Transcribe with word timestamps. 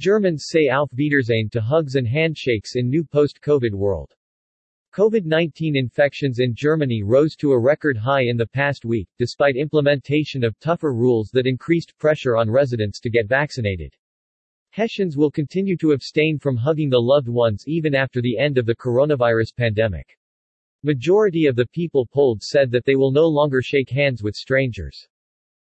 Germans 0.00 0.46
say 0.48 0.70
Auf 0.70 0.88
Wiedersehen 0.94 1.50
to 1.50 1.60
hugs 1.60 1.96
and 1.96 2.08
handshakes 2.08 2.74
in 2.74 2.88
new 2.88 3.04
post-COVID 3.04 3.74
world. 3.74 4.10
COVID-19 4.94 5.72
infections 5.74 6.38
in 6.38 6.54
Germany 6.54 7.02
rose 7.02 7.36
to 7.36 7.52
a 7.52 7.60
record 7.60 7.98
high 7.98 8.22
in 8.22 8.38
the 8.38 8.46
past 8.46 8.86
week, 8.86 9.10
despite 9.18 9.56
implementation 9.56 10.42
of 10.42 10.58
tougher 10.58 10.94
rules 10.94 11.28
that 11.34 11.46
increased 11.46 11.92
pressure 11.98 12.34
on 12.34 12.48
residents 12.48 12.98
to 13.00 13.10
get 13.10 13.28
vaccinated. 13.28 13.94
Hessians 14.70 15.18
will 15.18 15.30
continue 15.30 15.76
to 15.76 15.92
abstain 15.92 16.38
from 16.38 16.56
hugging 16.56 16.88
the 16.88 16.98
loved 16.98 17.28
ones 17.28 17.64
even 17.66 17.94
after 17.94 18.22
the 18.22 18.38
end 18.38 18.56
of 18.56 18.64
the 18.64 18.76
coronavirus 18.76 19.54
pandemic. 19.54 20.16
Majority 20.82 21.44
of 21.44 21.56
the 21.56 21.68
people 21.74 22.06
polled 22.06 22.42
said 22.42 22.70
that 22.70 22.86
they 22.86 22.96
will 22.96 23.12
no 23.12 23.28
longer 23.28 23.60
shake 23.60 23.90
hands 23.90 24.22
with 24.22 24.34
strangers. 24.34 25.06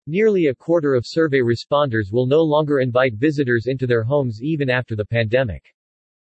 Nearly 0.09 0.45
a 0.45 0.55
quarter 0.55 0.95
of 0.95 1.05
survey 1.05 1.39
responders 1.41 2.13
will 2.13 2.27
no 2.27 2.41
longer 2.41 2.79
invite 2.79 3.15
visitors 3.15 3.67
into 3.67 3.85
their 3.85 4.03
homes 4.03 4.41
even 4.41 4.69
after 4.69 4.95
the 4.95 5.03
pandemic. 5.03 5.75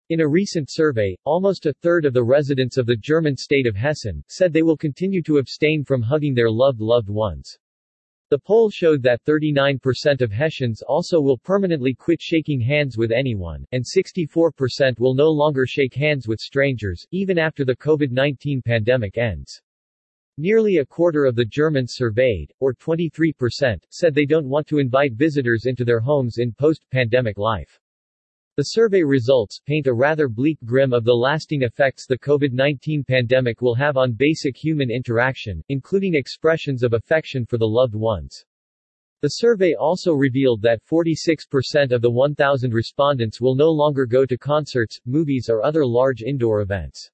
In 0.08 0.22
a 0.22 0.28
recent 0.28 0.68
survey, 0.68 1.16
almost 1.24 1.66
a 1.66 1.72
third 1.74 2.04
of 2.04 2.12
the 2.12 2.24
residents 2.24 2.78
of 2.78 2.86
the 2.86 2.96
German 2.96 3.36
state 3.36 3.68
of 3.68 3.76
Hessen 3.76 4.24
said 4.26 4.52
they 4.52 4.64
will 4.64 4.76
continue 4.76 5.22
to 5.22 5.38
abstain 5.38 5.84
from 5.84 6.02
hugging 6.02 6.34
their 6.34 6.50
loved 6.50 6.80
loved 6.80 7.08
ones. 7.08 7.56
The 8.30 8.40
poll 8.40 8.70
showed 8.70 9.04
that 9.04 9.22
39% 9.24 10.20
of 10.20 10.32
Hessians 10.32 10.82
also 10.82 11.20
will 11.20 11.38
permanently 11.38 11.94
quit 11.94 12.20
shaking 12.20 12.60
hands 12.60 12.98
with 12.98 13.12
anyone, 13.12 13.64
and 13.70 13.84
64% 13.84 14.98
will 14.98 15.14
no 15.14 15.30
longer 15.30 15.64
shake 15.64 15.94
hands 15.94 16.26
with 16.26 16.40
strangers, 16.40 17.06
even 17.12 17.38
after 17.38 17.64
the 17.64 17.76
COVID-19 17.76 18.64
pandemic 18.64 19.16
ends. 19.16 19.62
Nearly 20.38 20.78
a 20.78 20.86
quarter 20.86 21.24
of 21.24 21.34
the 21.34 21.44
Germans 21.44 21.94
surveyed, 21.94 22.52
or 22.60 22.72
23%, 22.72 23.82
said 23.90 24.14
they 24.14 24.24
don't 24.24 24.48
want 24.48 24.66
to 24.68 24.78
invite 24.78 25.12
visitors 25.12 25.66
into 25.66 25.84
their 25.84 26.00
homes 26.00 26.38
in 26.38 26.52
post-pandemic 26.52 27.36
life. 27.36 27.80
The 28.56 28.64
survey 28.64 29.02
results 29.02 29.60
paint 29.66 29.86
a 29.86 29.94
rather 29.94 30.28
bleak 30.28 30.58
grim 30.64 30.92
of 30.92 31.04
the 31.04 31.14
lasting 31.14 31.62
effects 31.62 32.06
the 32.06 32.18
COVID-19 32.18 33.06
pandemic 33.06 33.60
will 33.60 33.74
have 33.74 33.96
on 33.96 34.12
basic 34.12 34.56
human 34.56 34.90
interaction, 34.90 35.62
including 35.68 36.14
expressions 36.14 36.82
of 36.82 36.92
affection 36.92 37.46
for 37.46 37.58
the 37.58 37.68
loved 37.68 37.94
ones. 37.94 38.44
The 39.22 39.28
survey 39.28 39.74
also 39.74 40.14
revealed 40.14 40.62
that 40.62 40.82
46% 40.84 41.92
of 41.92 42.02
the 42.02 42.10
1,000 42.10 42.72
respondents 42.72 43.40
will 43.40 43.54
no 43.54 43.70
longer 43.70 44.06
go 44.06 44.24
to 44.24 44.38
concerts, 44.38 44.98
movies 45.04 45.48
or 45.50 45.62
other 45.62 45.84
large 45.84 46.22
indoor 46.22 46.62
events 46.62 47.10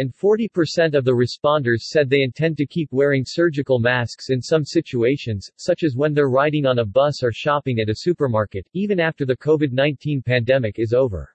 and 0.00 0.16
40% 0.16 0.94
of 0.94 1.04
the 1.04 1.12
responders 1.12 1.82
said 1.82 2.08
they 2.08 2.22
intend 2.22 2.56
to 2.56 2.66
keep 2.66 2.88
wearing 2.90 3.22
surgical 3.26 3.78
masks 3.78 4.30
in 4.30 4.40
some 4.40 4.64
situations, 4.64 5.50
such 5.58 5.82
as 5.82 5.94
when 5.94 6.14
they're 6.14 6.30
riding 6.30 6.64
on 6.64 6.78
a 6.78 6.84
bus 6.86 7.22
or 7.22 7.32
shopping 7.32 7.80
at 7.80 7.90
a 7.90 7.96
supermarket, 7.96 8.66
even 8.72 8.98
after 8.98 9.26
the 9.26 9.36
COVID-19 9.36 10.24
pandemic 10.24 10.78
is 10.78 10.94
over. 10.94 11.34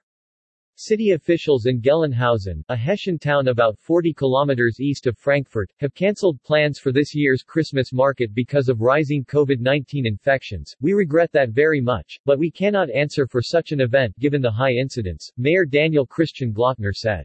City 0.78 1.12
officials 1.12 1.66
in 1.66 1.80
Gelnhausen, 1.80 2.62
a 2.68 2.76
Hessian 2.76 3.18
town 3.18 3.48
about 3.48 3.78
40 3.78 4.12
kilometers 4.12 4.80
east 4.80 5.06
of 5.06 5.16
Frankfurt, 5.16 5.70
have 5.78 5.94
cancelled 5.94 6.42
plans 6.42 6.78
for 6.78 6.90
this 6.90 7.14
year's 7.14 7.42
Christmas 7.42 7.92
market 7.92 8.34
because 8.34 8.68
of 8.68 8.82
rising 8.82 9.24
COVID-19 9.24 10.04
infections. 10.04 10.74
We 10.80 10.92
regret 10.92 11.30
that 11.32 11.50
very 11.50 11.80
much, 11.80 12.18
but 12.26 12.38
we 12.38 12.50
cannot 12.50 12.90
answer 12.90 13.26
for 13.26 13.40
such 13.40 13.70
an 13.70 13.80
event 13.80 14.18
given 14.18 14.42
the 14.42 14.50
high 14.50 14.74
incidence, 14.74 15.30
Mayor 15.38 15.64
Daniel 15.64 16.04
Christian 16.04 16.52
Glockner 16.52 16.92
said. 16.92 17.24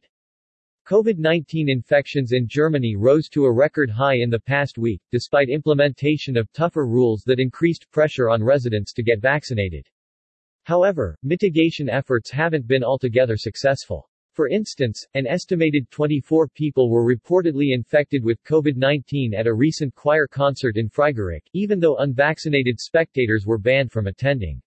COVID-19 0.88 1.66
infections 1.68 2.32
in 2.32 2.48
Germany 2.48 2.96
rose 2.96 3.30
to 3.30 3.46
a 3.46 3.54
record 3.54 3.90
high 3.90 4.16
in 4.16 4.30
the 4.30 4.40
past 4.40 4.78
week, 4.78 5.00
despite 5.12 5.48
implementation 5.48 6.36
of 6.36 6.52
tougher 6.54 6.88
rules 6.88 7.22
that 7.28 7.40
increased 7.40 7.90
pressure 7.92 8.30
on 8.30 8.44
residents 8.44 8.92
to 8.94 9.04
get 9.04 9.22
vaccinated. 9.22 9.88
However, 10.64 11.16
mitigation 11.24 11.88
efforts 11.88 12.32
haven't 12.32 12.68
been 12.68 12.84
altogether 12.84 13.38
successful. 13.38 14.10
For 14.34 14.50
instance, 14.50 15.06
an 15.14 15.28
estimated 15.28 15.90
24 15.92 16.48
people 16.50 16.90
were 16.90 17.06
reportedly 17.06 17.74
infected 17.74 18.24
with 18.24 18.44
COVID-19 18.44 19.34
at 19.34 19.48
a 19.48 19.54
recent 19.54 19.94
choir 19.94 20.26
concert 20.26 20.78
in 20.78 20.90
Freiburg, 20.90 21.42
even 21.54 21.80
though 21.80 21.98
unvaccinated 21.98 22.80
spectators 22.80 23.46
were 23.46 23.60
banned 23.60 23.92
from 23.92 24.08
attending. 24.08 24.62